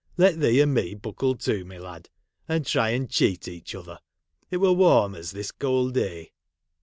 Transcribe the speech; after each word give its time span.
Let 0.17 0.39
thee 0.39 0.59
and 0.61 0.73
me 0.73 0.95
buckle 0.95 1.35
to, 1.35 1.63
my 1.63 1.77
lad! 1.77 2.09
and 2.49 2.65
try 2.65 2.89
and 2.89 3.07
cheat 3.07 3.47
each 3.47 3.75
other; 3.75 3.99
it 4.49 4.57
will 4.57 4.75
warm 4.75 5.13
us 5.13 5.29
this 5.31 5.51
cold 5.51 5.93
day.' 5.93 6.31